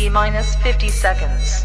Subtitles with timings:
[0.00, 1.62] T minus 50 seconds.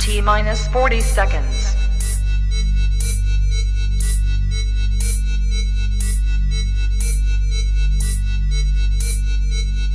[0.00, 1.76] T minus 40 seconds.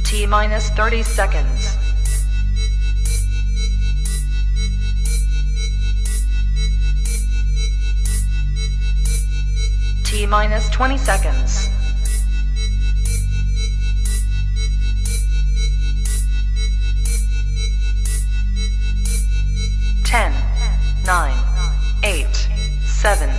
[0.03, 1.86] T minus 30 seconds.
[10.08, 11.67] T minus 20 seconds.
[20.05, 20.33] Ten,
[21.05, 21.35] nine,
[22.05, 22.33] eight,
[22.85, 23.30] seven,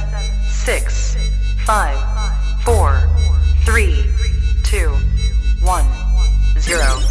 [0.46, 1.16] six,
[1.64, 1.96] five,
[2.64, 3.00] four,
[3.64, 4.04] three,
[4.62, 4.90] two,
[5.62, 5.86] one,
[6.58, 7.07] zero.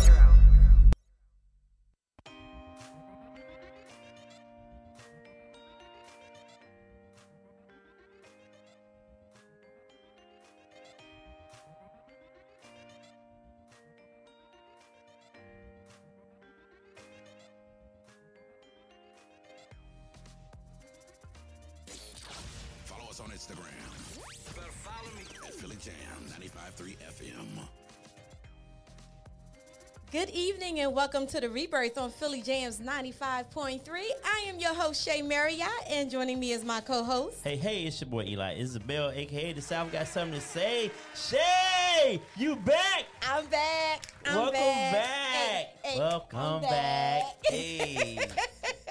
[30.97, 33.81] Welcome to the Rebirth on Philly Jamz 95.3.
[34.25, 37.37] I am your host, Shea Marriott, and joining me is my co host.
[37.43, 39.91] Hey, hey, it's your boy Eli Isabel, aka The South.
[39.91, 40.89] Got something to say.
[41.15, 43.05] Shea, you back?
[43.29, 44.07] I'm back.
[44.25, 44.91] I'm Welcome back.
[44.91, 45.03] back.
[45.03, 47.23] Hey, hey, Welcome I'm back.
[47.45, 48.19] Hey.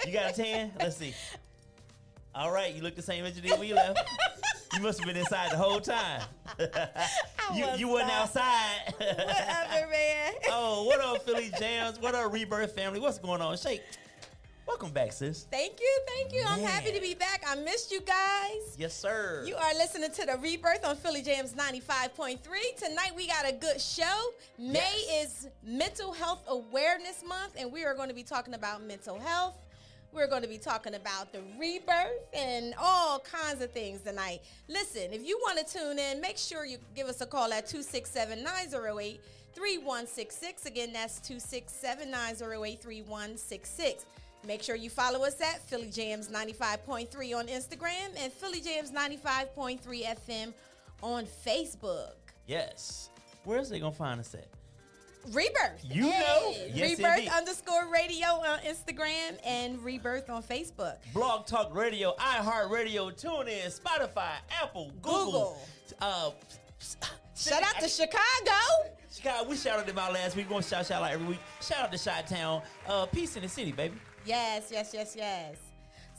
[0.06, 0.70] you got a tan?
[0.78, 1.12] Let's see.
[2.36, 4.08] All right, you look the same as you did when you left.
[4.74, 6.22] you must have been inside the whole time.
[7.54, 8.94] you you wasn't outside.
[8.98, 10.32] Whatever, man.
[10.48, 12.00] oh, what up, Philly Jamz?
[12.00, 13.00] What up, Rebirth family?
[13.00, 13.56] What's going on?
[13.56, 13.80] Shea,
[14.66, 15.46] welcome back, sis.
[15.50, 15.98] Thank you.
[16.06, 16.42] Thank you.
[16.46, 17.44] I'm happy to be back.
[17.46, 18.76] I missed you guys.
[18.78, 19.44] Yes, sir.
[19.46, 22.38] You are listening to the Rebirth on Philly Jamz 95.3.
[22.76, 24.30] Tonight we got a good show.
[24.58, 29.18] May is Mental Health Awareness Month, and we are going to be talking about mental
[29.18, 29.56] health.
[30.16, 34.40] We're going to be talking about the rebirth and all kinds of things tonight.
[34.66, 37.66] Listen, if you want to tune in, make sure you give us a call at
[37.66, 39.20] 267 908
[39.52, 40.64] 3166.
[40.64, 44.06] Again, that's 267 908 3166.
[44.46, 49.80] Make sure you follow us at Philly Jamz 95.3 on Instagram and Philly Jamz 95.3
[49.84, 50.54] FM
[51.02, 52.14] on Facebook.
[52.46, 53.10] yes.
[53.44, 54.48] Where else they gonna find us at?
[55.32, 55.84] Rebirth.
[55.84, 56.54] You know.
[56.74, 57.30] Yes, Rebirth indeed.
[57.30, 60.96] underscore radio on Instagram and Rebirth on Facebook.
[61.12, 64.32] Blog Talk Radio, iHeartRadio, TuneIn, Spotify,
[64.62, 65.24] Apple, Google.
[65.24, 65.58] Google.
[66.00, 66.30] Uh,
[67.36, 68.20] Shout out to Chicago.
[69.14, 69.48] Chicago.
[69.48, 70.46] We shouted them out last week.
[70.46, 71.40] We're gonna shout shout out every week.
[71.60, 72.62] Shout out to Shot Town.
[72.86, 73.96] Uh, peace in the city, baby.
[74.24, 75.56] Yes, yes, yes, yes.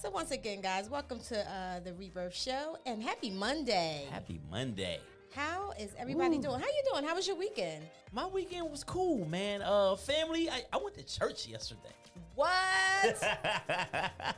[0.02, 4.06] So once again, guys, welcome to uh, the Rebirth Show and happy Monday.
[4.12, 5.00] Happy Monday.
[5.38, 6.60] How is everybody doing?
[6.60, 7.06] How you doing?
[7.06, 7.84] How was your weekend?
[8.12, 9.62] My weekend was cool, man.
[9.62, 10.50] Uh, family.
[10.50, 11.94] I, I went to church yesterday.
[12.36, 12.48] What?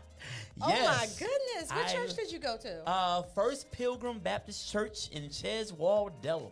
[0.62, 1.70] Oh my goodness.
[1.70, 2.86] What I- church did you go to?
[2.86, 6.52] Uh, First Pilgrim Baptist Church in Cheswold, Delaware.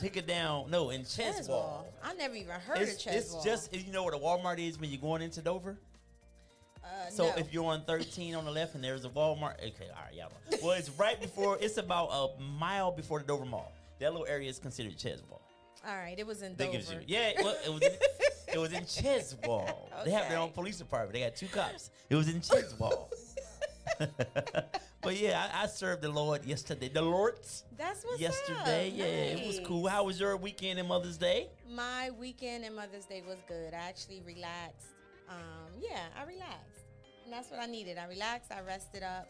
[0.00, 0.68] Take it down.
[0.68, 1.36] No, in Cheswold.
[1.36, 1.84] Cheswold.
[2.02, 4.90] I never even heard It's, of it's just you know where the Walmart is when
[4.90, 5.78] you're going into Dover.
[6.86, 7.34] Uh, So no.
[7.36, 10.30] if you're on 13 on the left and there's a Walmart, okay, all right, y'all.
[10.62, 11.58] Well, it's right before.
[11.60, 13.72] It's about a mile before the Dover Mall.
[13.98, 15.40] That little area is considered Cheswold.
[15.86, 16.72] All right, it was in That Dover.
[16.72, 17.32] gives you, yeah.
[17.42, 17.82] Well, it was.
[17.82, 17.92] In,
[18.54, 19.72] it was in Cheswold.
[20.04, 21.12] They have their own police department.
[21.14, 21.90] They got two cops.
[22.08, 23.08] It was in Cheswold.
[25.00, 26.88] but yeah, I, I served the Lord yesterday.
[26.88, 28.88] The Lord's That's what's yesterday.
[28.90, 28.96] up.
[28.96, 29.86] Yeah, it was cool.
[29.86, 31.48] How was your weekend and Mother's Day?
[31.70, 33.72] My weekend and Mother's Day was good.
[33.74, 34.88] I actually relaxed.
[35.28, 36.86] Um, yeah, I relaxed,
[37.24, 37.98] and that's what I needed.
[37.98, 38.52] I relaxed.
[38.52, 39.28] I rested up,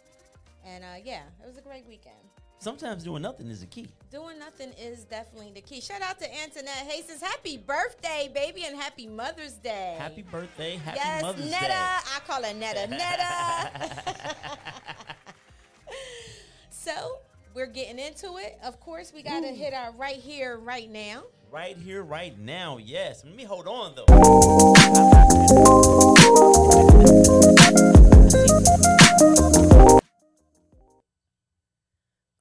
[0.65, 2.17] and uh, yeah, it was a great weekend.
[2.59, 3.87] Sometimes doing nothing is the key.
[4.11, 5.81] Doing nothing is definitely the key.
[5.81, 7.21] Shout out to Antoinette Hastings.
[7.21, 9.97] Happy birthday, baby, and happy Mother's Day.
[9.99, 10.77] Happy birthday.
[10.77, 11.67] Happy yes, Mother's Netta.
[11.67, 11.75] Day.
[11.75, 12.87] I call her Netta.
[12.89, 14.15] Netta.
[16.71, 17.19] so
[17.55, 18.59] we're getting into it.
[18.65, 21.25] Of course, we got to hit our right here, right now
[21.56, 22.76] right here, right now.
[22.76, 23.25] Yes.
[23.25, 24.05] Let me hold on though.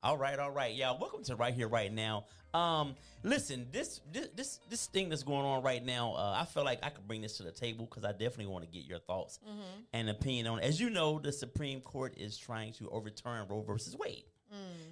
[0.04, 1.00] All right, all right, y'all.
[1.00, 2.26] Welcome to right here, right now.
[2.54, 6.66] Um, listen, this this this, this thing that's going on right now, uh, I feel
[6.66, 9.00] like I could bring this to the table because I definitely want to get your
[9.00, 9.80] thoughts mm-hmm.
[9.94, 10.60] and opinion on.
[10.60, 10.66] It.
[10.66, 14.26] As you know, the Supreme Court is trying to overturn Roe versus Wade.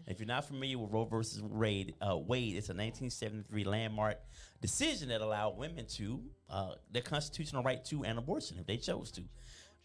[0.05, 4.17] If you're not familiar with Roe versus Wade, uh, Wade, it's a 1973 landmark
[4.61, 9.11] decision that allowed women to uh, their constitutional right to an abortion if they chose
[9.11, 9.21] to.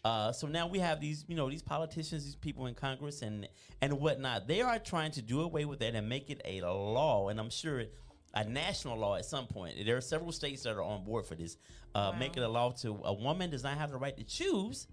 [0.03, 3.47] Uh, so now we have these, you know, these politicians, these people in Congress and
[3.81, 4.47] and whatnot.
[4.47, 7.49] They are trying to do away with that and make it a law, and I'm
[7.49, 7.83] sure
[8.33, 9.75] a national law at some point.
[9.85, 11.57] There are several states that are on board for this.
[11.95, 14.87] Uh, Make it a law to a woman does not have the right to choose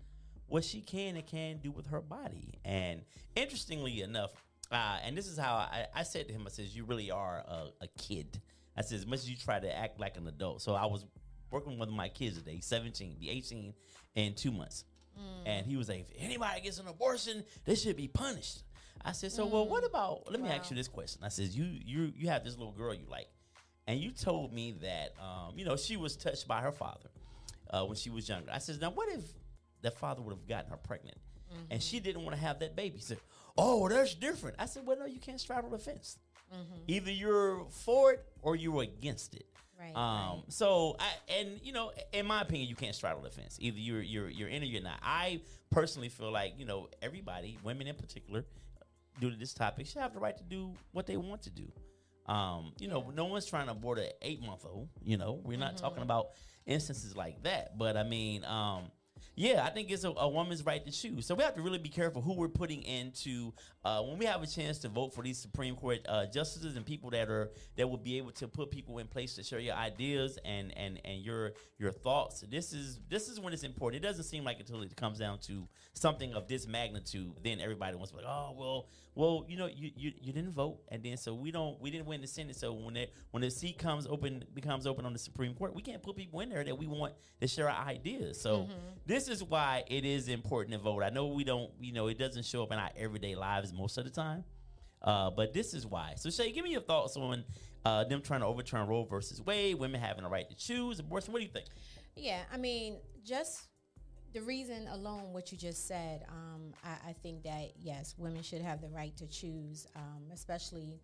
[0.49, 2.55] what she can and can do with her body.
[2.65, 3.03] And
[3.35, 4.31] interestingly enough,
[4.71, 7.45] uh, and this is how I, I said to him, I says, "You really are
[7.47, 8.41] a, a kid."
[8.77, 11.05] I said, "As much as you try to act like an adult." So I was
[11.51, 13.73] working with my kids today, 17, be 18
[14.17, 14.85] in two months.
[15.47, 18.65] And he was like, if anybody gets an abortion, they should be punished.
[19.03, 20.31] I said, so well, what about?
[20.31, 21.23] Let me ask you this question.
[21.25, 23.29] I says, you you you have this little girl you like,
[23.87, 27.09] and you told me that um, you know she was touched by her father
[27.71, 28.51] uh, when she was younger.
[28.53, 29.23] I says, now what if
[29.81, 31.17] the father would have gotten her pregnant,
[31.71, 32.97] and she didn't want to have that baby?
[32.97, 33.19] He said,
[33.59, 34.57] oh, that's different.
[34.59, 36.19] I said, well, no, you can't straddle the fence.
[36.87, 39.47] Either you're for it or you're against it.
[39.79, 40.45] Right, Um.
[40.49, 43.59] So I and you know, in my opinion, you can't straddle the fence.
[43.61, 44.99] Either you're you're you're in or you're not.
[45.03, 48.45] I personally feel like you know everybody, women in particular,
[49.21, 51.71] due to this topic, should have the right to do what they want to do.
[52.27, 52.73] Um.
[52.79, 54.89] You know, no one's trying to abort an eight month old.
[55.03, 56.29] You know, we're not talking about
[56.65, 57.77] instances like that.
[57.77, 58.85] But I mean, um.
[59.35, 61.27] Yeah, I think it's a, a woman's right to choose.
[61.27, 63.53] So we have to really be careful who we're putting into
[63.85, 66.85] uh, when we have a chance to vote for these Supreme Court uh, justices and
[66.85, 69.75] people that are that will be able to put people in place to share your
[69.75, 72.45] ideas and and and your your thoughts.
[72.51, 74.05] This is this is when it's important.
[74.05, 77.97] It doesn't seem like until it comes down to something of this magnitude, then everybody
[77.97, 81.03] wants to be like, oh well, well, you know, you, you you didn't vote, and
[81.03, 82.57] then so we don't we didn't win the Senate.
[82.57, 85.83] So when it when the seat comes open becomes open on the Supreme Court, we
[85.83, 88.41] can't put people in there that we want to share our ideas.
[88.41, 88.69] So
[89.07, 91.03] this is why it is important to vote.
[91.03, 93.99] I know we don't, you know, it doesn't show up in our everyday lives most
[93.99, 94.45] of the time,
[95.03, 96.15] uh, but this is why.
[96.17, 97.45] So Shea, give me your thoughts on
[97.85, 101.33] uh, them trying to overturn Roe versus Wade, women having a right to choose abortion.
[101.33, 101.67] What do you think?
[102.17, 103.69] Yeah, I mean, just
[104.33, 108.61] the reason alone, what you just said, um, I, I think that yes, women should
[108.61, 111.01] have the right to choose, um, especially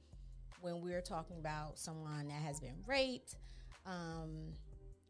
[0.60, 3.37] when we're talking about someone that has been raped,
[3.87, 4.55] um,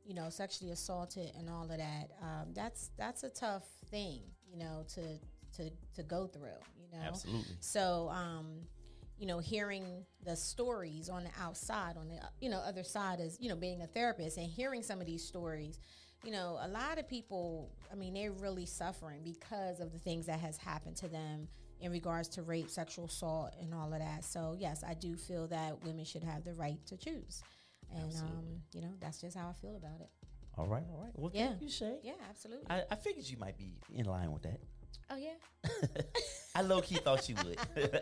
[0.05, 2.11] you know, sexually assaulted, and all of that.
[2.21, 5.19] Um, that's that's a tough thing, you know, to
[5.57, 6.51] to to go through.
[6.81, 7.57] You know, Absolutely.
[7.61, 8.63] so, um,
[9.19, 13.39] you know, hearing the stories on the outside, on the you know other side is
[13.41, 15.79] you know being a therapist and hearing some of these stories,
[16.25, 20.27] you know, a lot of people, I mean, they're really suffering because of the things
[20.27, 21.49] that has happened to them
[21.81, 24.25] in regards to rape, sexual assault, and all of that.
[24.25, 27.43] So, yes, I do feel that women should have the right to choose,
[27.95, 30.09] and um, you know, that's just how I feel about it.
[30.59, 31.13] All right, all right.
[31.15, 31.49] Well, Yeah.
[31.49, 31.97] thank you, Shea.
[32.03, 32.67] Yeah, absolutely.
[32.69, 34.61] I, I figured you might be in line with that.
[35.11, 35.31] oh yeah.
[36.55, 37.59] I low key thought you would.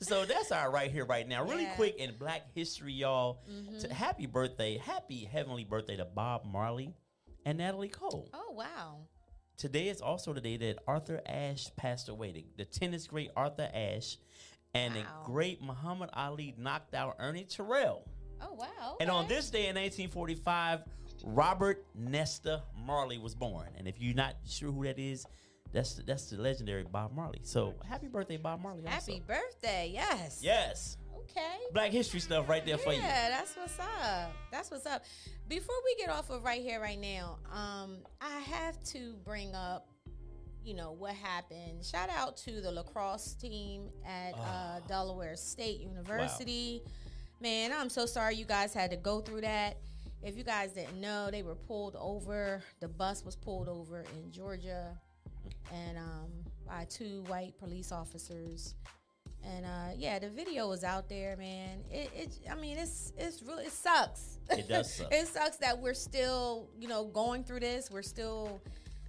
[0.00, 1.44] so that's our right here, right now.
[1.44, 1.74] Really Yeah.
[1.76, 3.42] quick in Black History, y'all.
[3.80, 6.94] To happy birthday, happy heavenly birthday to Bob Marley
[7.44, 8.28] and Natalie Cole.
[8.34, 8.98] Oh wow.
[9.56, 12.32] Today is also the day that Arthur Ashe passed away.
[12.32, 14.18] The, the tennis great Arthur Ashe
[14.74, 15.00] and Wow.
[15.24, 18.06] the great Muhammad Ali knocked out Ernie Terrell.
[18.40, 18.96] Oh wow.
[19.00, 20.80] And on this day in 1845,
[21.24, 23.68] Robert Nesta Marley was born.
[23.78, 25.26] And if you're not sure who that is,
[25.72, 27.40] that's the, that's the legendary Bob Marley.
[27.42, 28.82] So happy birthday, Bob Marley!
[28.86, 28.90] also.
[28.90, 29.90] Happy birthday.
[29.92, 30.40] Yes.
[30.42, 30.96] Yes,
[31.30, 31.56] Okay.
[31.72, 32.98] Black History stuff right there for you.
[32.98, 34.32] Yeah, that's what's up.
[34.50, 35.04] That's what's up.
[35.48, 39.88] Before we get off of right here, right now, um, I have to bring up,
[40.64, 41.84] you know, what happened.
[41.84, 46.82] Shout out to the lacrosse team at uh, Delaware State University.
[47.40, 49.76] Man, I'm so sorry you guys had to go through that.
[50.22, 52.62] If you guys didn't know, they were pulled over.
[52.80, 54.96] The bus was pulled over in Georgia,
[55.72, 56.30] and um,
[56.66, 58.74] by two white police officers.
[59.44, 61.80] And uh, yeah, the video is out there, man.
[61.90, 64.38] It, it I mean, it's it's really it sucks.
[64.50, 65.08] It does suck.
[65.12, 67.90] it sucks that we're still, you know, going through this.
[67.90, 68.60] We're still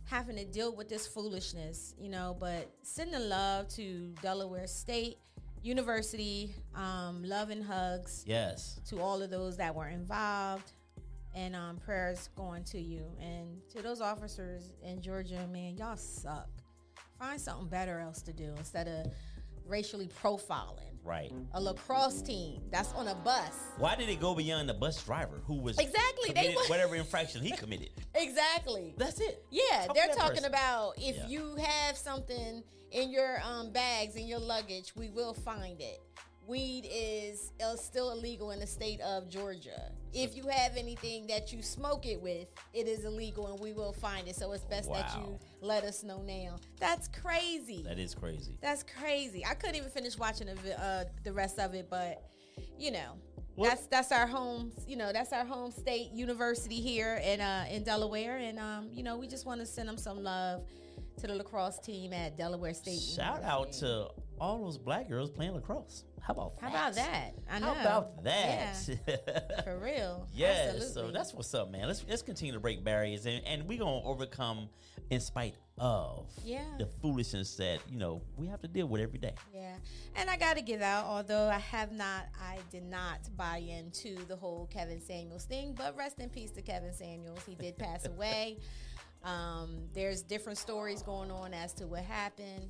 [0.03, 2.35] having to deal with this foolishness, you know.
[2.37, 5.17] But sending love to Delaware State
[5.63, 8.79] University, um, love and hugs Yes.
[8.89, 10.71] to all of those that were involved,
[11.35, 15.45] and um, prayers going to you and to those officers in Georgia.
[15.51, 16.47] Man, y'all suck.
[17.19, 19.11] Find something better else to do instead of
[19.67, 20.83] racially profiling.
[21.03, 21.31] Right.
[21.53, 23.53] A lacrosse team that's on a bus.
[23.77, 26.95] Why did it go beyond the bus driver who was Exactly, they committed wa- whatever
[26.95, 27.89] infraction he committed?
[28.15, 28.93] Exactly.
[28.97, 29.45] That's it.
[29.51, 30.45] Yeah, Talk they're talking person.
[30.45, 31.27] about if Yeah.
[31.27, 36.01] you have something in your um, bags in your luggage, we will find it.
[36.47, 39.91] Weed is still illegal in the state of Georgia.
[40.13, 43.91] If you have anything that you smoke it with, it is illegal and we will
[43.91, 44.35] find it.
[44.35, 46.55] So it's best that you let us know now.
[46.79, 47.83] That's crazy.
[47.83, 48.57] That is crazy.
[48.61, 49.45] That's crazy.
[49.45, 52.23] I couldn't even finish watching the, uh, the rest of it, but
[52.79, 53.13] you know,
[53.57, 54.71] Well- that's that's our home.
[54.87, 59.03] You know, that's our home state university here in uh, in Delaware, and um, you
[59.03, 60.63] know, we just want to send them some love
[61.17, 62.99] to the lacrosse team at Delaware State.
[63.01, 64.07] Shout out to
[64.39, 66.03] all those black girls playing lacrosse.
[66.21, 66.75] How about How that?
[66.91, 67.33] about that?
[67.49, 67.73] I know.
[67.73, 68.77] How about that?
[69.07, 70.27] Yeah, for real.
[70.33, 70.93] Yes, Absolutely.
[70.93, 71.87] so that's what's up, man.
[71.87, 74.67] Let's let's continue to break barriers, and, and we're gonna overcome
[75.09, 76.65] in spite of Yeah.
[76.79, 79.35] the foolishness that you know we have to deal with every day.
[79.53, 79.75] Yeah,
[80.17, 84.15] and I got to give out, although I have not, I did not buy into
[84.25, 87.39] the whole Kevin Samuels thing, but rest in peace to Kevin Samuels.
[87.47, 88.57] He did pass away.
[89.23, 92.69] Um, there's different stories going on as to what happened.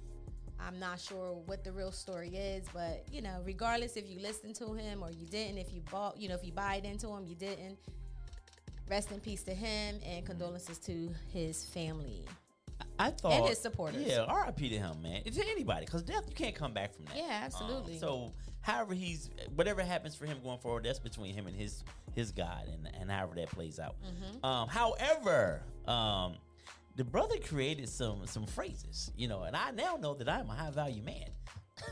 [0.60, 4.56] I'm not sure what the real story is, but you know, regardless if you listened
[4.56, 7.08] to him or you didn't, if you bought, you know, if you buy it into
[7.10, 7.78] him, you didn't.
[8.90, 12.24] Rest in peace to him, and condolences to his family.
[13.00, 14.04] I thought and his supporters.
[14.06, 14.70] Yeah, R.I.P.
[14.70, 15.24] to him, man.
[15.24, 17.18] To anybody, because death you can't come back from that.
[17.18, 17.94] Yeah, absolutely.
[17.94, 21.84] Um, so, however he's whatever happens for him going forward, that's between him and his
[22.16, 23.96] his God, and and however that plays out.
[24.02, 24.46] Mm-hmm.
[24.46, 26.36] Um, however, um,
[26.98, 30.54] the brother created some some phrases, you know, and I now know that I'm a
[30.54, 31.30] high value man.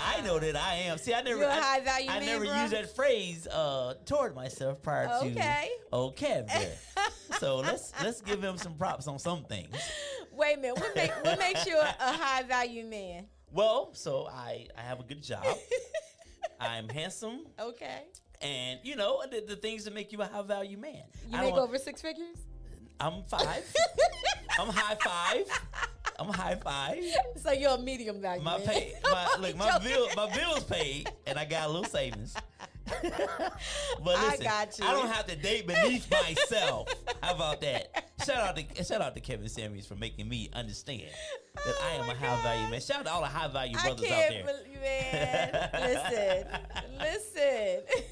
[0.00, 0.96] I know that I am.
[0.96, 2.62] See, I never, You're a I, high-value I man, never bruh?
[2.62, 5.26] used that phrase uh, toward myself prior to.
[5.26, 5.70] Okay.
[5.90, 6.68] to vocabulary.
[7.40, 9.74] so let's let's give him some props on some things.
[10.32, 10.78] Wait a minute.
[10.78, 13.26] What, make, what makes you a, a high value man?
[13.50, 15.44] Well, so I I have a good job.
[16.60, 18.04] I'm handsome, Okay.
[18.44, 21.02] And you know the, the things that make you a high value man.
[21.30, 22.36] You I make over six figures?
[23.00, 23.64] I'm five.
[24.60, 25.60] I'm high five.
[26.18, 27.02] I'm high five.
[27.36, 28.66] So you're a medium value My man.
[28.66, 32.34] pay, my look, my bill, my bills paid, and I got a little savings.
[32.86, 33.02] but
[34.06, 34.84] I listen, got you.
[34.84, 36.88] I don't have to date beneath myself.
[37.22, 38.10] How about that?
[38.24, 41.10] Shout out to shout out to Kevin Samuels for making me understand
[41.64, 42.80] that I am a oh high value man.
[42.80, 44.44] Shout out to all the high value brothers out there.
[44.44, 45.70] believe, man.
[45.72, 46.46] listen,
[47.00, 48.04] listen.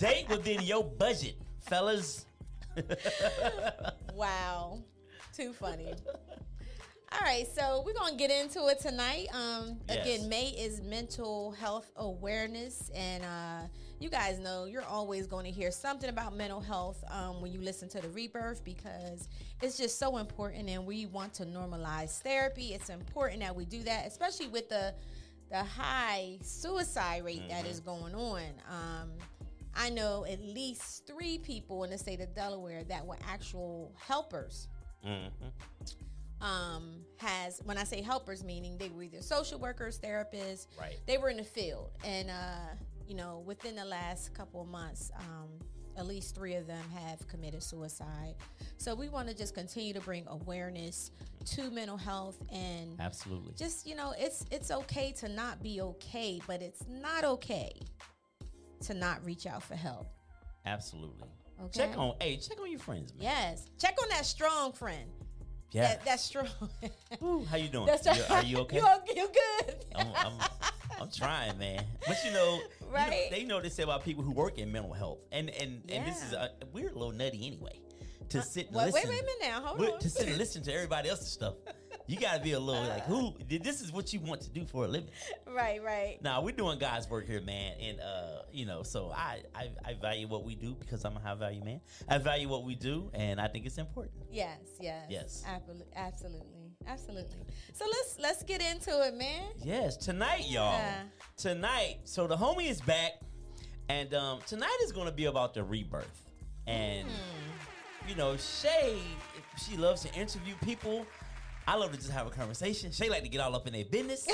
[0.00, 2.24] Date within your budget, fellas.
[4.14, 4.78] wow,
[5.36, 5.92] too funny.
[7.12, 9.26] All right, so we're gonna get into it tonight.
[9.34, 10.06] Um, Yes.
[10.06, 15.50] again, May is Mental Health Awareness, and uh, you guys know you're always going to
[15.50, 19.28] hear something about mental health um, when you listen to the Rebirth because
[19.60, 22.72] it's just so important, and we want to normalize therapy.
[22.72, 24.94] It's important that we do that, especially with the
[25.50, 28.42] the high suicide rate that is going on.
[28.70, 29.10] Um,
[29.74, 34.68] I know at least three people in the state of Delaware that were actual helpers
[35.04, 35.30] Mhm.
[36.40, 40.98] um, has when I say helpers, meaning they were either social workers, therapists, Right.
[41.06, 42.74] They were in the field, and uh,
[43.06, 45.48] you know, within the last couple of months, um,
[45.96, 48.36] at least three of them have committed suicide.
[48.78, 51.10] So we want to just continue to bring awareness
[51.46, 53.52] to mental health and Absolutely.
[53.54, 57.72] just you know, it's it's okay to not be okay, but it's not okay
[58.86, 60.08] to not reach out for help.
[60.66, 61.28] Absolutely.
[61.62, 61.78] Okay.
[61.78, 63.22] Check on hey, check on your friends, man.
[63.24, 65.10] Yes, check on that strong friend.
[65.72, 65.82] Yeah.
[65.82, 66.48] That, that's strong.
[67.22, 67.86] Ooh, how you doing?
[67.86, 68.76] That's You- are you okay?
[68.78, 69.12] you, okay?
[69.20, 69.74] you good?
[69.94, 70.32] I'm, I'm,
[71.00, 71.84] I'm trying, man.
[72.06, 73.28] But you know, you know- Right.
[73.30, 76.24] they know they say about people who work in mental health, and and and this
[76.24, 77.78] is a, we're a little nutty anyway.
[78.30, 79.60] To sit and Wait, wait, listen, wait a minute now.
[79.60, 79.98] Hold Wait, on.
[80.00, 81.54] to sit and listen to everybody else's stuff.
[82.10, 83.34] You got to be a little like, who?
[83.48, 85.10] This is what you want to do for a living.
[85.46, 86.18] right, right.
[86.20, 89.94] Now we're doing God's work here, man, and uh, you know, so I, I I
[89.94, 91.80] value what we do because I'm a high value man.
[92.08, 94.24] I value what we do, and I think it's important.
[94.28, 95.44] Yes, yes, Yes.
[95.46, 97.36] Absolutely, absolutely, absolutely.
[97.74, 99.44] So let's let's get into it, man.
[99.62, 100.72] Yes, tonight, y'all.
[100.72, 101.02] Yeah.
[101.36, 103.12] Tonight, so the homie is back,
[103.88, 106.26] and um, tonight is going to be about the rebirth.
[106.66, 108.08] And Hmm.
[108.08, 108.98] you know, Shea,
[109.64, 111.06] she loves to interview people.
[111.66, 112.90] I love to just have a conversation.
[112.92, 114.26] Shea like to get all up in their business.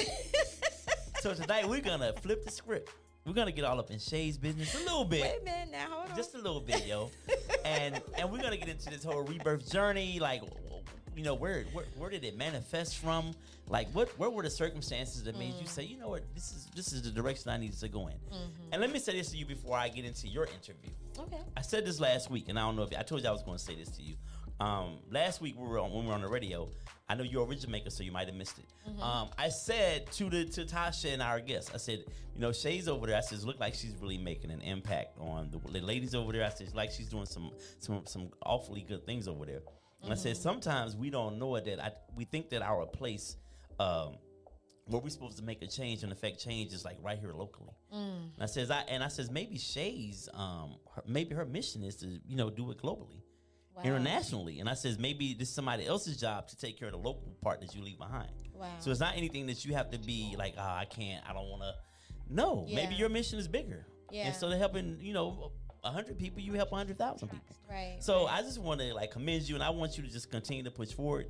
[1.20, 2.90] so tonight we're gonna flip the script.
[3.26, 5.86] We're gonna get all up in Shea's business a little bit Wait a minute now.
[5.90, 6.16] Hold on.
[6.16, 7.10] just a little bit, yo.
[7.64, 10.20] and and we're gonna get into this whole rebirth journey.
[10.20, 10.42] Like,
[11.16, 13.34] you know, where where, where did it manifest from?
[13.68, 15.68] Like, what where were the circumstances that made you mm.
[15.68, 18.14] say, you know what, this is this is the direction I needed to go in.
[18.14, 18.72] Mm-hmm.
[18.72, 20.90] And let me say this to you before I get into your interview.
[21.18, 21.40] okay.
[21.56, 23.42] I said this last week, and I don't know if I told you I was
[23.42, 24.14] going to say this to you.
[24.58, 26.68] Um, last week we were on when we were on the radio.
[27.08, 28.64] I know you're a original maker, so you might have missed it.
[29.00, 32.88] Um, I said to the to Tasha and our guests, I said, you know, Shea's
[32.88, 33.16] over there.
[33.16, 36.44] I said, look like she's really making an impact on the, the ladies over there.
[36.44, 39.60] I said, like she's doing some some some awfully good things over there.
[40.02, 43.36] And I said, sometimes we don't know it that I, we think that our place.
[43.78, 44.14] Um,
[44.88, 47.72] where we're supposed to make a change and affect change is like right here locally.
[48.34, 51.96] And I says I and I says maybe Shea's um her, maybe her mission is
[51.96, 53.20] to you know do it globally,
[53.76, 53.82] Wow.
[53.84, 54.60] internationally.
[54.60, 57.36] And I says maybe this is somebody else's job to take care of the local
[57.42, 58.30] part that you leave behind.
[58.54, 58.68] Wow.
[58.80, 61.48] So it's not anything that you have to be like ah I can't I don't
[61.50, 61.74] want to.
[62.28, 63.86] No, maybe your mission is bigger.
[64.10, 64.28] Yeah.
[64.28, 65.52] Instead of helping you know
[65.84, 67.54] a hundred people, you help a hundred thousand people.
[67.70, 67.98] Right.
[68.00, 70.62] So I just want to like commend you, and I want you to just continue
[70.64, 71.26] to push forward.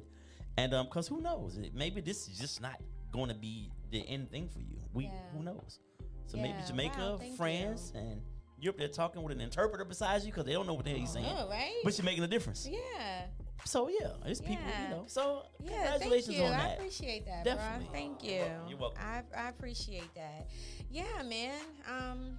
[0.57, 1.59] And um, cause who knows?
[1.75, 2.81] Maybe this is just not
[3.13, 4.79] going to be the end thing for you.
[4.95, 5.11] We Yeah.
[5.37, 5.81] who knows?
[6.27, 8.21] So maybe Jamaica, Wow, France, and
[8.59, 10.91] you're up there talking with an interpreter besides you because they don't know what the
[10.91, 11.27] hell you're saying.
[11.29, 11.75] Oh, right?
[11.85, 12.67] But you're making a difference.
[12.71, 13.27] yeah.
[13.65, 15.05] So yeah, it's people, you know.
[15.09, 16.45] So Yeah, congratulations thank you.
[16.45, 17.87] on I appreciate that, Definitely.
[17.87, 17.93] bro.
[17.95, 18.45] Thank you.
[18.69, 19.03] You're welcome.
[19.03, 20.47] I, I appreciate that.
[20.91, 21.59] Yeah, man.
[21.91, 22.39] Um,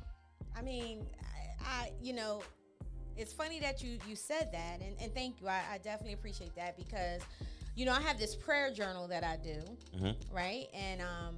[0.57, 1.05] I mean,
[1.59, 2.41] I, I you know,
[3.17, 5.47] it's funny that you you said that, and, and thank you.
[5.47, 7.21] I, I definitely appreciate that because,
[7.75, 9.59] you know, I have this prayer journal that I do,
[9.97, 10.15] Mhm.
[10.31, 10.67] right?
[10.73, 11.35] And um,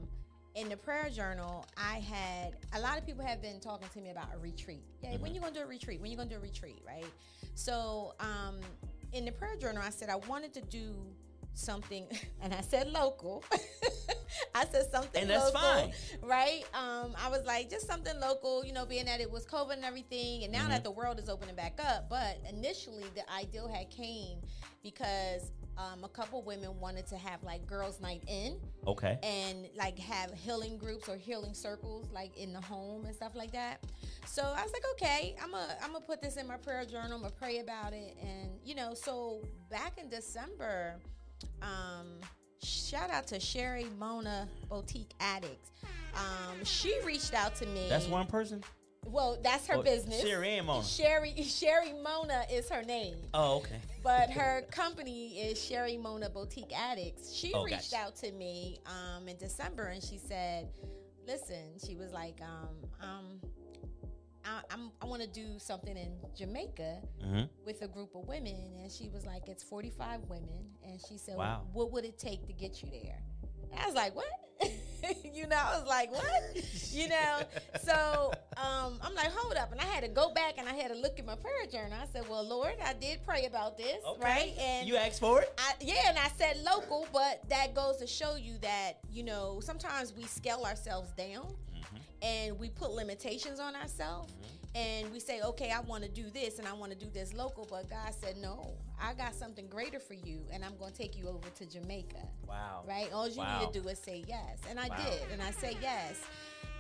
[0.60, 4.10] in the prayer journal, I had a lot of people have been talking to me
[4.12, 4.84] about a retreat.
[5.02, 6.02] Yeah, when you gonna do a retreat?
[6.02, 7.06] When you gonna do a retreat, right?
[7.56, 8.58] So um,
[9.14, 10.94] in the prayer journal, I said I wanted to do
[11.54, 12.06] something,
[12.42, 13.44] and I said local.
[14.56, 15.92] I said something And that's local, fine.
[16.24, 16.64] right?
[16.74, 19.86] Um, I was like just something local, you know, being that it was COVID and
[19.86, 20.70] everything, and now Mm-hmm.
[20.72, 22.10] that the world is opening back up.
[22.10, 24.40] But initially, the ideal had came
[24.84, 29.18] because um, a couple women wanted to have like girls' night in Okay.
[29.24, 33.52] and like have healing groups or healing circles like in the home and stuff like
[33.54, 33.82] that.
[34.26, 37.14] So I was like, okay, I'm gonna I'm gonna put this in my prayer journal.
[37.14, 41.00] I'm gonna pray about it, and you know, so back in December,
[41.62, 42.08] um,
[42.62, 45.72] shout out to Sherry Mona Boutique Addicts.
[46.14, 47.88] Um, she reached out to me.
[47.88, 48.64] That's one person.
[49.06, 50.22] Well, that's her Oh, business.
[50.22, 50.86] Sherry and Mona.
[50.86, 53.82] Sherry Sherry Mona is her name Oh, okay.
[54.04, 57.34] but her company is Sherry Mona Boutique Addicts.
[57.34, 58.04] She Oh, reached gotcha.
[58.04, 60.70] out to me um, in December and she said,
[61.26, 63.40] "Listen," she was like, um, um,
[64.46, 68.74] I, I'm, I want to do something in Jamaica hmm with a group of women."
[68.82, 71.64] And she was like, "It's 45 women," and she said, Wow.
[71.74, 73.22] "What would it take to get you there?"
[73.72, 74.28] And I was like, "What?"
[75.34, 77.40] you know, I was like, "What?" you know.
[77.82, 80.90] So um, I'm like, "Hold up!" And I had to go back and I had
[80.92, 81.98] to look at my prayer journal.
[82.02, 84.22] I said, "Well, Lord, I did pray about this, Okay.
[84.24, 85.54] right?" And you asked for it.
[85.58, 89.60] I, yeah, and I said local, but that goes to show you that you know
[89.64, 91.54] sometimes we scale ourselves down,
[92.22, 94.34] and we put limitations on ourselves,
[94.76, 97.34] and we say, okay, I want to do this, and I want to do this
[97.34, 100.98] local, but God said, no, I got something greater for you, and I'm going to
[100.98, 102.84] take you over to Jamaica, Wow.
[102.88, 103.12] right?
[103.12, 103.60] All you Wow.
[103.60, 104.96] need to do is say yes, and I Wow.
[104.98, 106.22] did, and I said yes.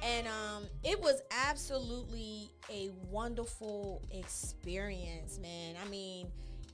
[0.02, 5.76] And um, it was absolutely a wonderful experience, man.
[5.86, 6.32] I mean,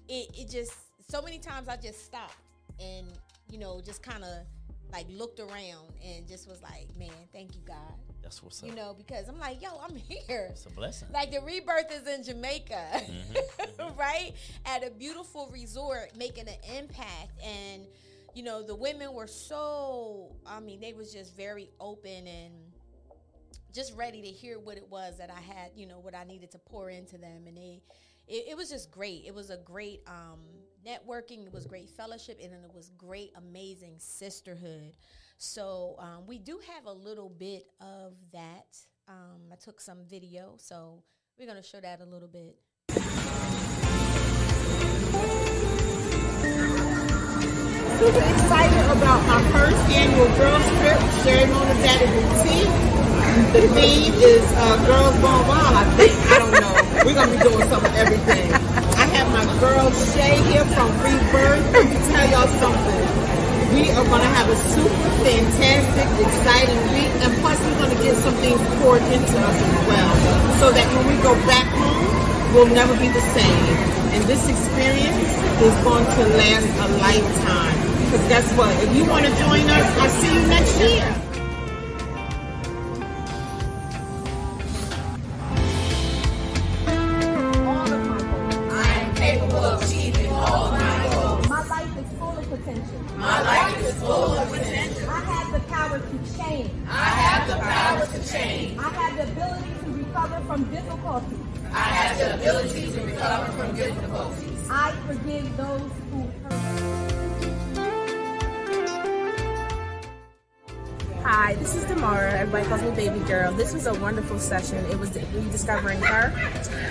[0.07, 0.73] it, it just
[1.09, 2.35] so many times I just stopped
[2.79, 3.07] and
[3.49, 4.45] you know just kind of
[4.91, 7.95] like looked around and just was like, man, thank you God,
[8.25, 8.69] That's what's up.
[8.69, 10.47] you know, because I'm like, yo, I'm here.
[10.49, 11.09] it's a blessing.
[11.13, 14.33] Like the rebirth is in Jamaica, Mm-hmm, right?
[14.65, 17.39] At a beautiful resort, making an impact.
[17.45, 17.83] And,
[18.33, 22.51] you know, the women were so, I mean, they was just very open and
[23.71, 26.49] just ready to hear what it was that I had, you know, what I needed
[26.53, 27.43] to pour into them.
[27.45, 27.83] And they,
[28.27, 29.23] it, it was just great.
[29.27, 30.39] It was a great um,
[30.85, 31.45] networking.
[31.45, 34.95] It was great fellowship, and then it was great, amazing sisterhood.
[35.37, 38.77] So um, we do have a little bit of that.
[39.07, 41.03] Um, I took some video, so
[41.37, 42.57] we're gonna show that a little bit.
[47.99, 52.95] super excited about my first annual girls trip, Sherry Mona Daddy Boutique.
[53.53, 56.13] The theme is uh, Girls Gone Wild, I think.
[56.31, 56.73] I don't know.
[57.05, 58.44] We're going to be doing some of everything.
[59.59, 61.63] Girl Shea here from Rebirth.
[61.71, 62.99] Let me tell y'all something.
[63.71, 67.11] We are going to have a super fantastic, exciting week.
[67.23, 70.11] And plus, we're going to get some things poured into us as well.
[70.59, 73.65] So that when we go back home, we'll never be the same.
[74.11, 75.31] And this experience
[75.63, 77.79] is going to last a lifetime.
[78.05, 78.75] Because guess what?
[78.83, 81.24] If you want to join us, I'll see you next year.
[98.35, 98.77] Change.
[98.77, 101.39] I have the ability to recover from difficulties.
[101.71, 104.67] I have the ability to recover from difficulties.
[104.69, 106.95] I I forgive those who hurt me.
[111.23, 112.33] Hi, this is Damara.
[112.33, 113.51] Everybody calls me Baby Girl.
[113.53, 114.83] This was a wonderful session.
[114.91, 116.33] It was rediscovering her.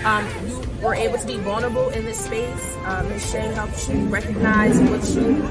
[0.03, 2.75] Um, you were able to be vulnerable in this space.
[2.85, 3.31] Um, Ms.
[3.31, 5.41] Shea helped you recognize what you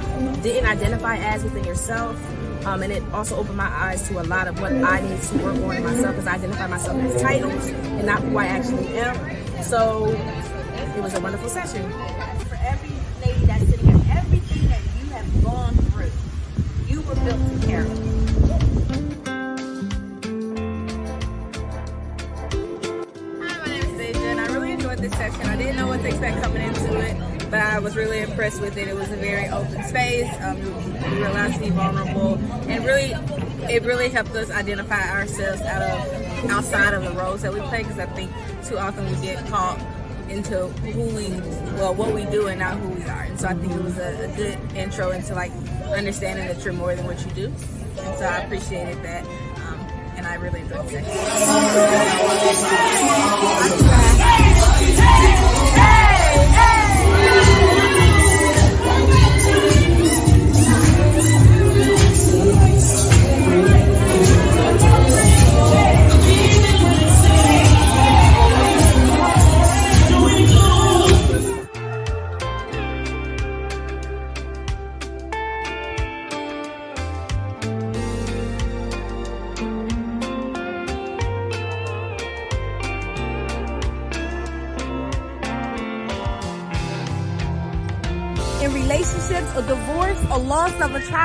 [0.42, 2.18] didn't identify as within yourself.
[2.66, 5.38] Um, and it also opened my eyes to a lot of what I need to
[5.38, 8.98] work on in myself because I identify myself as titles and not who I actually
[8.98, 9.62] am.
[9.62, 11.90] So it was a wonderful session.
[12.48, 16.10] For every lady that's sitting here, everything that you have gone through,
[16.88, 17.88] you were built to carry.
[23.40, 25.42] Hi, my name is Deja, and I really enjoyed this session.
[25.42, 26.93] I didn't know what to expect coming into it,
[27.54, 28.88] but I was really impressed with it.
[28.88, 30.28] It was a very open space.
[30.40, 30.70] Um, we
[31.20, 32.34] were allowed to be vulnerable,
[32.68, 33.12] and really,
[33.72, 37.84] it really helped us identify ourselves out of outside of the roles that we play.
[37.84, 38.32] Because I think
[38.64, 39.78] too often we get caught
[40.28, 41.28] into who we,
[41.78, 43.22] well, what we do and not who we are.
[43.22, 45.52] And so I think it was a, a good intro into like
[45.94, 47.46] understanding that you're more than what you do.
[47.46, 49.24] And so I appreciated that.
[49.64, 49.78] Um,
[50.16, 50.98] and I really enjoyed the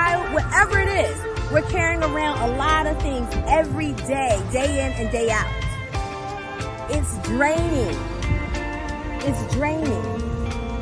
[0.09, 4.91] child, whatever it is, we're carrying around a lot of things every day, day in
[4.93, 5.51] and day out.
[6.89, 7.97] It's draining.
[9.21, 10.05] It's draining.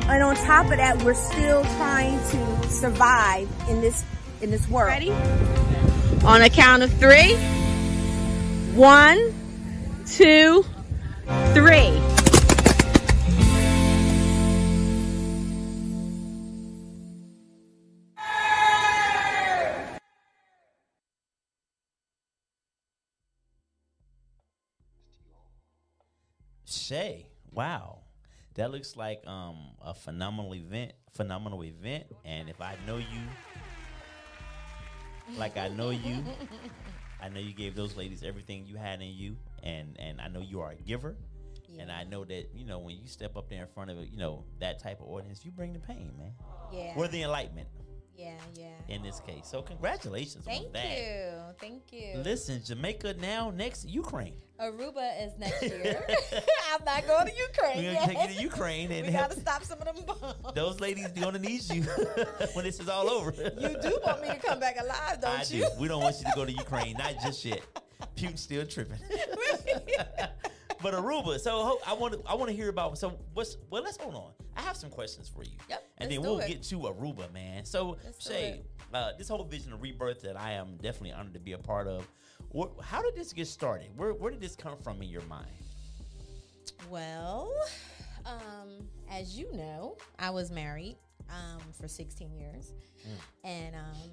[0.08, 4.04] And on top of that, we're still trying to survive in this
[4.40, 4.88] in this world.
[4.88, 5.10] Ready?
[6.24, 7.36] On a count of three.
[8.74, 9.18] One,
[10.06, 10.64] two,
[11.52, 12.17] three.
[26.88, 27.98] Shea, wow,
[28.54, 32.04] that looks like um a phenomenal event, phenomenal event.
[32.24, 33.20] And if I know you,
[35.36, 36.24] like I know you,
[37.20, 40.40] I know you gave those ladies everything you had in you, and and I know
[40.40, 41.14] you are a giver.
[41.78, 44.16] And I know that you know when you step up there in front of you
[44.16, 46.32] know that type of audience, you bring the pain, man,
[46.72, 46.94] Yeah.
[46.96, 47.68] or the enlightenment
[48.18, 48.66] yeah, yeah.
[48.94, 49.46] in this case.
[49.46, 50.98] So congratulations Thank on that.
[50.98, 51.30] you.
[51.60, 52.18] Thank you.
[52.18, 54.34] Listen, Jamaica now next Ukraine.
[54.60, 56.04] Aruba is next year.
[56.72, 57.84] I'm not going to Ukraine.
[57.84, 60.54] We're gonna take you to Ukraine and we help gotta stop some of them bombs.
[60.54, 61.82] those ladies gonna need you
[62.54, 63.30] when this is all over.
[63.30, 65.62] You do want me to come back alive, don't I you?
[65.62, 65.68] do.
[65.78, 67.62] We don't want you to go to Ukraine, not just yet.
[68.16, 68.98] Putin's still tripping.
[70.82, 71.38] but Aruba.
[71.40, 72.98] So I want to I want to hear about.
[72.98, 73.82] So what's well?
[73.82, 74.32] Let's hold on.
[74.56, 75.52] I have some questions for you.
[75.68, 76.48] Yep, And then we'll it.
[76.48, 77.64] get to Aruba, man.
[77.64, 78.62] So Let's Shea,
[78.92, 81.86] uh, this whole vision of rebirth that I am definitely honored to be a part
[81.86, 82.06] of.
[82.56, 83.88] Wh- how did this get started?
[83.96, 85.46] Where where did this come from in your mind?
[86.90, 87.52] Well,
[88.26, 90.96] um, as you know, I was married
[91.30, 92.72] um, for 16 years,
[93.44, 94.10] and um,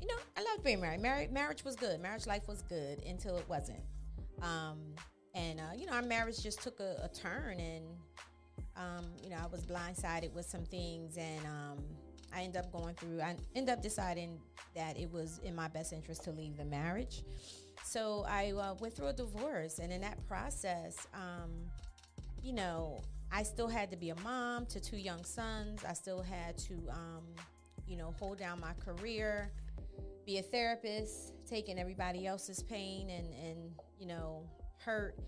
[0.00, 1.00] you know, I loved being married.
[1.00, 2.00] Marriage, marriage was good.
[2.00, 3.80] Marriage life was good until it wasn't.
[4.42, 4.78] Um,
[5.36, 7.84] and uh, you know, our marriage just took a, a turn, and
[8.76, 11.78] um, you know, I was blindsided with some things, and um,
[12.34, 13.20] I ended up going through.
[13.20, 14.40] I ended up deciding
[14.74, 17.22] that it was in my best interest to leave the marriage.
[17.84, 21.50] So I uh, went through a divorce, and in that process, um,
[22.42, 25.84] you know, I still had to be a mom to two young sons.
[25.86, 27.24] I still had to, um,
[27.86, 29.52] you know, hold down my career,
[30.24, 34.48] be a therapist, taking everybody else's pain and, and you know,
[34.86, 35.18] hurt.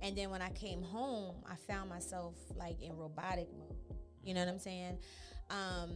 [0.00, 3.98] And then when I came home, I found myself like in robotic mode.
[4.22, 4.98] You know what I'm saying?
[5.50, 5.90] Um,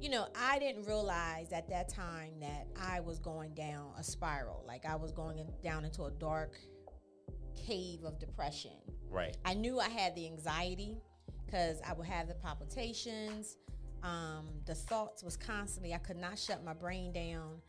[0.00, 4.62] you know, I didn't realize at that time that I was going down a spiral.
[4.66, 6.58] Like I was going in, down into a dark
[7.56, 8.72] cave of depression.
[9.10, 9.34] Right.
[9.44, 10.98] I knew I had the anxiety
[11.46, 13.56] because I would have the palpitations.
[14.02, 15.94] Um, the thoughts was constantly.
[15.94, 17.62] I could not shut my brain down.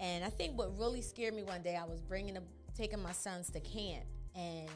[0.00, 2.42] And I think what really scared me one day, I was bringing, a,
[2.76, 4.68] taking my sons to camp, and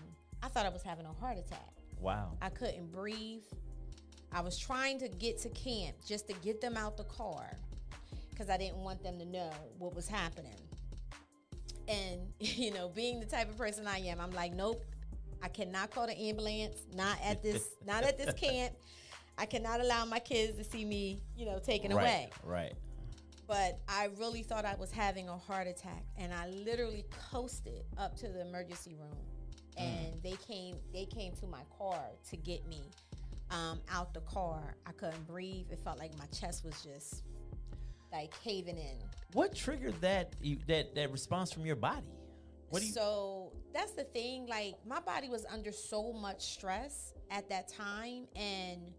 [0.43, 1.73] I thought I was having a heart attack.
[2.01, 2.33] Wow.
[2.41, 3.43] I couldn't breathe.
[4.33, 7.51] I was trying to get to camp just to get them out the car
[8.31, 10.57] because I didn't want them to know what was happening.
[11.89, 14.83] And, you know, being the type of person I am, I'm like, nope,
[15.43, 18.75] I cannot call the ambulance, not at this, not at this camp.
[19.37, 22.31] I cannot allow my kids to see me, you know, taken right, away.
[22.45, 22.75] Right.
[23.51, 28.15] But I really thought I was having a heart attack, and I literally coasted up
[28.19, 29.17] to the emergency room,
[29.77, 30.77] and they came.
[30.95, 31.99] They came to my car
[32.31, 32.81] to get me
[33.51, 34.77] um, out the car.
[34.87, 35.67] I couldn't breathe.
[35.73, 37.25] It felt like my chest was just
[38.13, 38.99] like caving in.
[39.33, 40.37] What triggered that
[40.69, 42.07] that that response from your body?
[42.69, 42.93] What do you?
[42.93, 44.47] so that's the thing.
[44.47, 48.93] Like my body was under so much stress at that time, and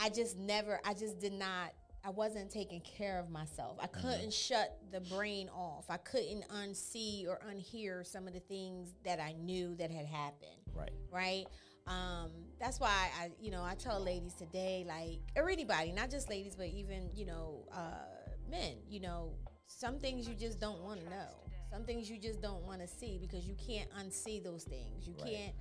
[0.00, 0.80] I just never.
[0.84, 1.72] I just did not.
[2.06, 3.78] I wasn't taking care of myself.
[3.82, 5.86] I couldn't shut the brain off.
[5.88, 10.60] I couldn't unsee or unhear some of the things that I knew that had happened
[10.72, 10.92] right.
[11.12, 11.46] right?
[11.88, 16.30] Um, that's why I, you know, I tell ladies today, like, or anybody, not just
[16.30, 19.32] ladies, but even, you know, uh, men, you know,
[19.66, 21.26] some things you just don't want to know.
[21.72, 25.08] Some things you just don't want to see because you can't unsee those things.
[25.08, 25.32] You Right.
[25.32, 25.54] can't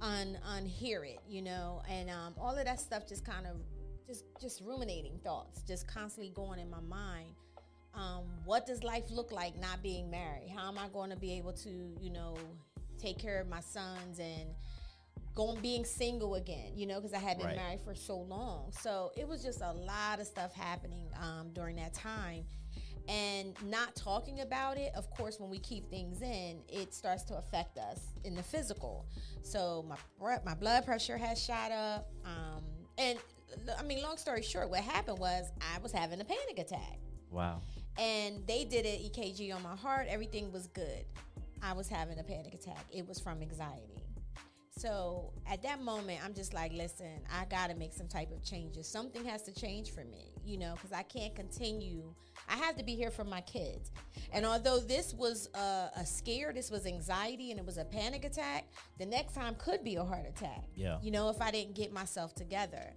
[0.00, 3.56] un unhear it, you know, and um, all of that stuff just kind of
[4.06, 7.34] just just ruminating thoughts, just constantly going in my mind.
[7.94, 10.50] Um, what does life look like not being married?
[10.54, 12.36] How am I going to be able to, you know,
[12.98, 14.50] take care of my sons and
[15.34, 16.72] going being single again?
[16.74, 17.56] You know, because I had been Right.
[17.56, 18.70] married for so long.
[18.70, 22.44] So it was just a lot of stuff happening um, during that time.
[23.08, 27.38] And not talking about it, of course, when we keep things in, it starts to
[27.38, 29.06] affect us in the physical.
[29.42, 32.10] So my my blood pressure has shot up.
[32.24, 32.62] Um,
[32.98, 33.18] and
[33.78, 36.98] I mean, long story short, what happened was I was having a panic attack
[37.30, 37.60] Wow.
[37.98, 40.06] and they did an EKG on my heart.
[40.08, 41.04] Everything was good.
[41.62, 42.84] I was having a panic attack.
[42.92, 44.02] It was from anxiety.
[44.78, 48.44] So at that moment, I'm just like, listen, I got to make some type of
[48.44, 48.86] changes.
[48.86, 52.12] Something has to change for me, you know, because I can't continue.
[52.46, 53.90] I have to be here for my kids.
[54.34, 58.26] And although this was a, a scare, this was anxiety, and it was a panic
[58.26, 58.66] attack,
[58.98, 60.64] the next time could be a heart attack.
[60.74, 60.98] Yeah.
[61.02, 62.92] You know, if I didn't get myself together.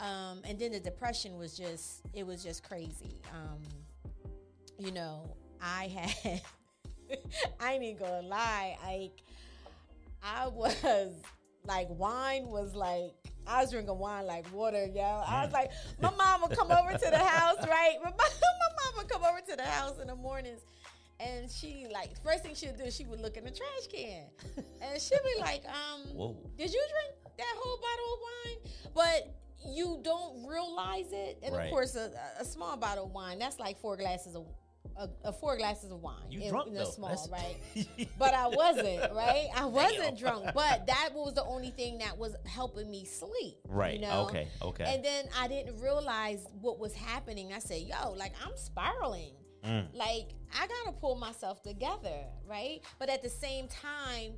[0.00, 3.22] Um, and then the depression was just, it was just crazy.
[3.32, 3.62] Um,
[4.78, 6.42] you know, I had,
[7.60, 9.22] I ain't even gonna lie, like,
[10.24, 11.12] I was
[11.66, 13.12] like, wine was like,
[13.46, 15.02] I was drinking wine like water, yo.
[15.02, 17.96] I was like, my mom would come over to the house, right?
[18.02, 20.60] My, mom- my mom would come over to the house in the mornings.
[21.20, 24.24] And she like first thing she'd do, she would look in the trash can,
[24.82, 26.36] and she'd be like, "Um, Whoa.
[26.58, 31.66] did you drink that whole bottle of wine?" But you don't realize it, and Right.
[31.66, 32.10] of course, a,
[32.40, 34.44] a small bottle of wine that's like four glasses of
[34.96, 36.84] a, a four glasses of wine You in, drunk in though.
[36.84, 38.08] small, That's- right?
[38.18, 39.48] but I wasn't, right?
[39.56, 43.56] I wasn't drunk, but that was the only thing that was helping me sleep.
[43.68, 43.94] Right.
[43.94, 44.22] You know?
[44.28, 44.48] Okay.
[44.62, 44.84] Okay.
[44.86, 47.52] And then I didn't realize what was happening.
[47.52, 49.32] I said, yo, like I'm spiraling.
[49.64, 49.86] Mm.
[49.94, 52.80] Like I gotta pull myself together, right?
[52.98, 54.34] But at the same time,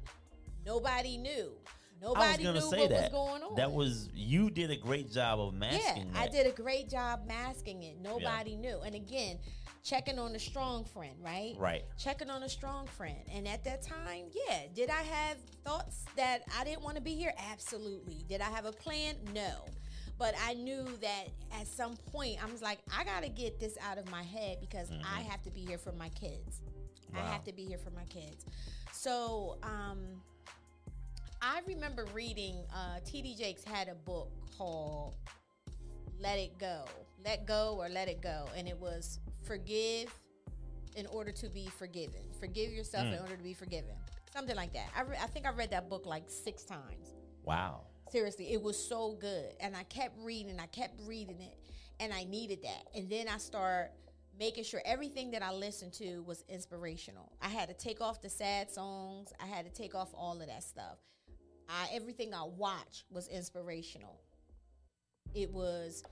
[0.65, 1.53] nobody knew.
[2.01, 2.91] Nobody knew what that.
[2.91, 3.55] was going on.
[3.57, 7.21] That was you did a great job of masking yeah, I did a great job
[7.27, 7.97] masking it.
[8.01, 8.81] Nobody knew.
[8.85, 9.39] And again,
[9.87, 11.55] checking on a strong friend, right?
[11.57, 11.85] Right.
[11.97, 13.21] Checking on a strong friend.
[13.33, 17.15] And at that time, yeah, did I have thoughts that I didn't want to be
[17.15, 17.33] here?
[17.53, 18.25] Absolutely.
[18.29, 19.15] Did I have a plan?
[19.33, 19.65] No.
[20.19, 21.27] But I knew that
[21.61, 24.59] at some point, I was like, I got to get this out of my head
[24.61, 26.63] because I have to be here for my kids.
[27.15, 28.45] I have to be here for my kids.
[28.93, 29.99] So, um,
[31.41, 35.15] I remember reading uh, TD Jakes had a book called
[36.19, 36.85] Let It Go,
[37.25, 40.13] Let Go or Let It Go, and it was forgive
[40.97, 43.23] in order to be forgiven, forgive yourself in mm.
[43.23, 43.95] order to be forgiven,
[44.33, 44.89] something like that.
[44.97, 47.15] I, re- I think I read that book like six times.
[47.45, 47.83] Wow.
[48.11, 49.53] Seriously, it was so good.
[49.61, 51.59] And I kept reading, I kept reading it,
[52.01, 52.87] and I needed that.
[52.95, 53.93] And then I start
[54.39, 57.33] making sure everything that I listened to was inspirational.
[57.43, 60.47] I had to take off the sad songs, I had to take off all of
[60.47, 60.99] that stuff.
[61.69, 64.21] I, everything I watched was inspirational.
[65.35, 66.05] It was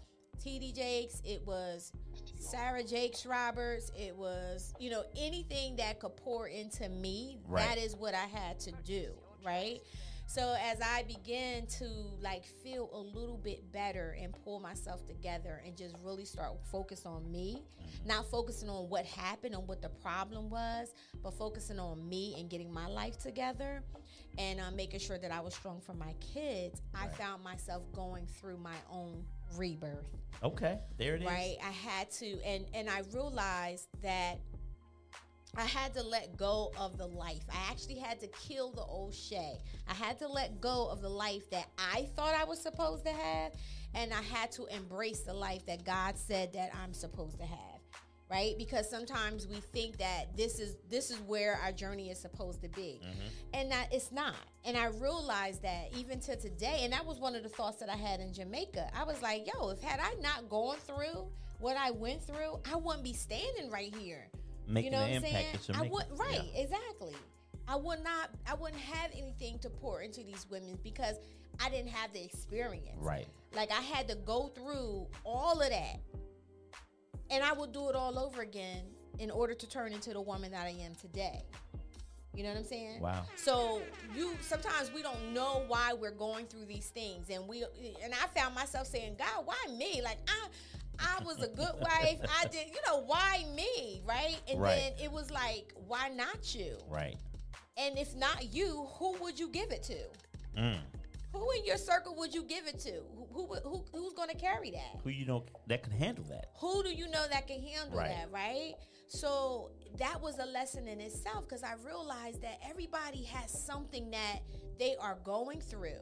[0.43, 1.93] TD Jakes, it was
[2.39, 7.67] Sarah Jakes Roberts, it was, you know, anything that could pour into me, Right.
[7.67, 9.13] that is what I had to do,
[9.45, 9.81] right?
[10.27, 11.85] So as I began to
[12.23, 17.05] like feel a little bit better and pull myself together and just really start focus
[17.05, 17.63] on me,
[18.07, 22.49] not focusing on what happened and what the problem was, but focusing on me and
[22.49, 23.83] getting my life together
[24.39, 28.27] and uh, making sure that I was strong for my kids, I found myself going
[28.27, 29.25] through my own
[29.57, 30.07] rebirth
[30.43, 30.79] Okay.
[30.99, 31.27] There it is.
[31.27, 34.39] right i had to and and i realized that
[35.57, 39.15] i had to let go of the life i actually had to kill the old
[39.15, 43.05] shay i had to let go of the life that i thought i was supposed
[43.07, 43.53] to have
[43.95, 47.74] and i had to embrace the life that god said that i'm supposed to have
[48.35, 48.59] right?
[48.59, 52.69] Because sometimes we think that this is this is where our journey is supposed to
[52.69, 53.01] be,
[53.53, 54.35] and that it's not.
[54.65, 57.89] And I realized that even to today, and that was one of the thoughts that
[57.89, 58.91] I had in Jamaica.
[58.99, 61.29] I was like, yo, if had I not gone through
[61.61, 64.27] what I went through, I wouldn't be standing right here.
[64.67, 65.47] Making you know what I'm saying?
[65.75, 66.63] I would right, Yeah.
[66.63, 67.15] exactly.
[67.69, 71.17] I would not I wouldn't have anything to pour into these women because
[71.65, 72.99] I didn't have the experience.
[72.99, 73.27] Right.
[73.55, 76.01] Like I had to go through all of that.
[77.31, 78.83] And I would do it all over again
[79.19, 81.43] in order to turn into the woman that I am today.
[82.35, 83.01] You know what I'm saying?
[83.01, 83.23] Wow.
[83.37, 83.81] So
[84.15, 87.63] you sometimes we don't know why we're going through these things, and we
[88.03, 90.01] and I found myself saying, God, why me?
[90.03, 90.49] Like I.
[90.97, 92.21] I was a good wife.
[92.41, 94.37] I did, you know, why me, right?
[94.49, 94.77] And Right.
[94.97, 96.77] then it was like, why not you?
[96.89, 97.17] Right.
[97.77, 99.97] And if not you, who would you give it to?
[100.57, 100.77] Mm.
[101.33, 103.03] Who in your circle would you give it to?
[103.35, 105.01] Who, who, who's going to carry that?
[105.03, 106.51] Who you know that can handle that?
[106.61, 108.11] Who do you know that can handle Right.
[108.11, 108.75] that, right?
[109.09, 114.41] So that was a lesson in itself because I realized that everybody has something that
[114.79, 116.01] they are going through.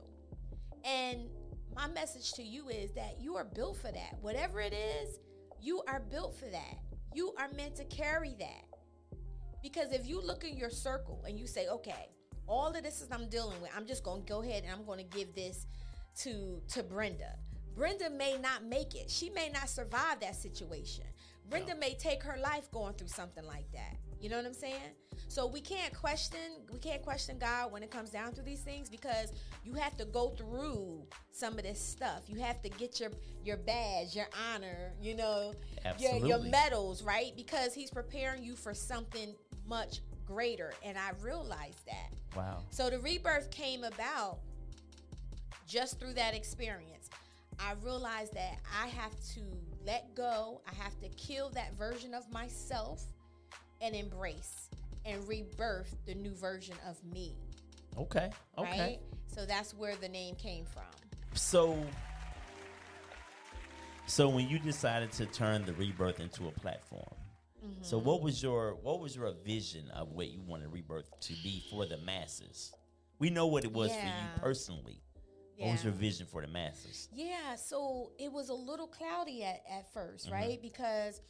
[0.84, 1.30] And
[1.74, 4.18] my message to you is that you are built for that.
[4.20, 5.18] Whatever it is,
[5.60, 6.76] you are built for that.
[7.14, 8.64] You are meant to carry that.
[9.62, 12.08] Because if you look in your circle and you say, okay,
[12.46, 15.04] all of this is I'm dealing with, I'm just gonna go ahead and I'm gonna
[15.04, 15.66] give this
[16.18, 17.36] to to Brenda.
[17.74, 19.10] Brenda may not make it.
[19.10, 21.04] She may not survive that situation.
[21.48, 23.96] Brenda may take her life going through something like that.
[24.20, 24.76] You know what I'm saying?
[25.26, 26.38] So we can't question
[26.72, 29.32] we can't question God when it comes down to these things because
[29.64, 32.22] you have to go through some of this stuff.
[32.28, 33.10] You have to get your
[33.44, 35.54] your badge, your honor, you know,
[35.98, 37.32] your your medals, right?
[37.36, 39.34] Because he's preparing you for something
[39.66, 42.12] much greater and I realized that.
[42.36, 42.62] Wow.
[42.70, 44.38] So the rebirth came about
[45.72, 47.08] just through that experience.
[47.58, 49.40] I realized that I have to
[49.86, 53.02] let go, I have to kill that version of myself
[53.80, 54.68] and embrace
[55.06, 57.34] and rebirth the new version of me.
[57.98, 58.30] Okay.
[58.58, 58.80] Okay.
[58.80, 58.98] Right?
[59.26, 60.84] So that's where the name came from.
[61.34, 61.78] So,
[64.06, 67.06] so when you decided to turn the rebirth into a platform,
[67.80, 68.06] so Mm-hmm.
[68.08, 71.86] what was your what was your vision of what you wanted rebirth to be for
[71.86, 72.72] the masses?
[73.20, 75.00] We know what it was for you personally.
[75.58, 77.08] What was your vision for the masses?
[77.14, 80.32] Yeah, so it was a little cloudy at, at 1st Mm-hmm.
[80.32, 80.62] right?
[80.62, 81.20] Because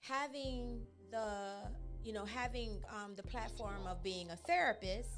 [0.00, 1.54] having the,
[2.02, 5.10] you know, having um, the platform of being a therapist,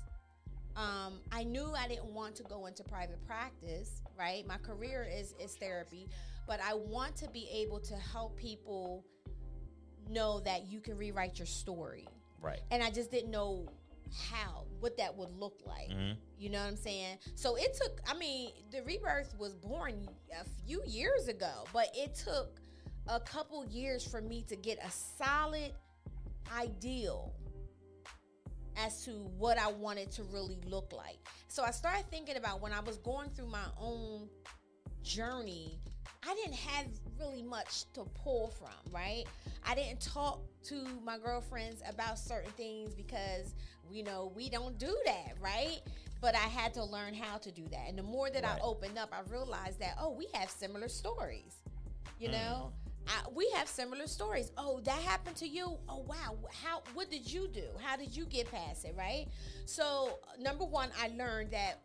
[0.76, 4.46] um, I knew I didn't want to go into private practice, right?
[4.46, 6.08] My career is, is therapy,
[6.46, 9.04] but I want to be able to help people
[10.08, 12.08] know that you can rewrite your story
[12.40, 12.58] Right.
[12.72, 13.66] and I just didn't know
[14.30, 15.88] how what that would look like.
[15.90, 16.16] Mhm.
[16.38, 17.18] You know what I'm saying?
[17.34, 18.00] So it took.
[18.06, 22.60] I mean, the rebirth was born a few years ago, but it took
[23.08, 25.72] a couple years for me to get a solid
[26.52, 27.34] ideal
[28.76, 31.18] as to what I wanted to really look like.
[31.48, 34.28] So I started thinking about when I was going through my own
[35.02, 35.78] journey,
[36.26, 36.86] I didn't have
[37.18, 39.24] really much to pull from, right?
[39.66, 43.54] I didn't talk to my girlfriends about certain things because
[43.90, 45.80] we know we don't do that, right?
[46.20, 47.88] But I had to learn how to do that.
[47.88, 48.58] And the more that Right.
[48.60, 51.56] I opened up, I realized that, oh, we have similar stories.
[52.20, 52.38] You mm-hmm.
[52.38, 52.72] know?
[53.08, 54.52] I, we have similar stories.
[54.56, 55.76] Oh, that happened to you.
[55.88, 56.38] Oh, wow.
[56.62, 56.82] How?
[56.94, 57.64] What did you do?
[57.80, 58.94] How did you get past it?
[58.96, 59.26] Right.
[59.66, 61.80] So, number one, I learned that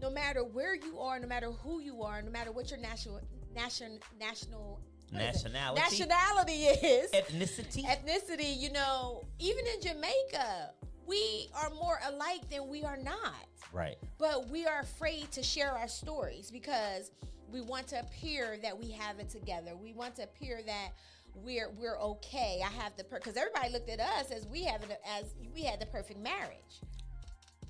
[0.00, 3.20] no matter where you are, no matter who you are, no matter what your national
[3.62, 5.52] nation national what is it?
[5.52, 5.80] Nationality.
[5.80, 7.84] nationality is Ethnicity.
[7.86, 8.58] ethnicity.
[8.58, 10.70] You know, even in Jamaica,
[11.06, 13.96] we are more alike than we are not right.
[14.18, 17.10] but we are afraid to share our stories because
[17.50, 19.70] we want to appear that we have it together.
[19.82, 20.88] We want to appear that
[21.34, 22.60] we're we're okay.
[22.62, 25.80] I have the because everybody looked at us as we have it as we had
[25.80, 26.80] the perfect marriage.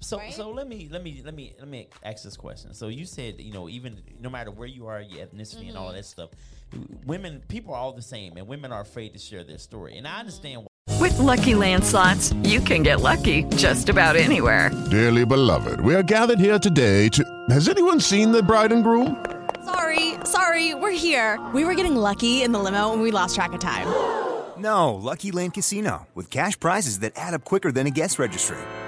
[0.01, 0.33] So Right?
[0.33, 2.73] so let me let me let me let me ask this question.
[2.75, 5.89] So you said you know even no matter where you are, your ethnicity and all
[5.89, 5.97] Mm-hmm.
[5.97, 6.31] that stuff,
[7.07, 9.97] women people are all the same, and women are afraid to share their story.
[9.97, 10.17] And Mm-hmm.
[10.17, 10.67] I understand.
[11.01, 14.71] With Lucky Land slots, you can get lucky just about anywhere.
[14.91, 17.23] Dearly beloved, we are gathered here today to.
[17.51, 19.25] Has anyone seen the bride and groom?
[19.65, 21.39] Sorry, sorry, we're here.
[21.55, 23.87] We were getting lucky in the limo and we lost track of time.
[24.57, 28.57] No, Lucky Land Casino, with cash prizes that add up quicker than a guest registry.